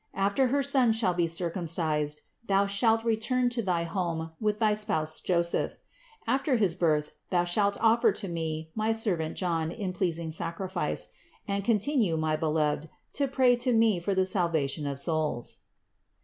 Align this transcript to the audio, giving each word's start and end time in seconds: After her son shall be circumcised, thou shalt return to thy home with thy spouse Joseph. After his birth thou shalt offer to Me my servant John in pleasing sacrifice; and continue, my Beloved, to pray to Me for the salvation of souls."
After 0.15 0.47
her 0.47 0.63
son 0.63 0.93
shall 0.93 1.13
be 1.13 1.27
circumcised, 1.27 2.21
thou 2.47 2.65
shalt 2.65 3.03
return 3.03 3.49
to 3.49 3.61
thy 3.61 3.83
home 3.83 4.31
with 4.39 4.57
thy 4.57 4.73
spouse 4.73 5.21
Joseph. 5.21 5.77
After 6.25 6.55
his 6.55 6.73
birth 6.73 7.11
thou 7.29 7.43
shalt 7.43 7.77
offer 7.79 8.11
to 8.13 8.27
Me 8.27 8.71
my 8.73 8.93
servant 8.93 9.37
John 9.37 9.69
in 9.69 9.93
pleasing 9.93 10.31
sacrifice; 10.31 11.09
and 11.47 11.63
continue, 11.63 12.17
my 12.17 12.35
Beloved, 12.35 12.89
to 13.13 13.27
pray 13.27 13.55
to 13.57 13.73
Me 13.73 13.99
for 13.99 14.15
the 14.15 14.25
salvation 14.25 14.87
of 14.87 14.97
souls." 14.97 15.57